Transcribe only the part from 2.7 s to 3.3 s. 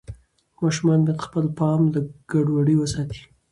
وساتي.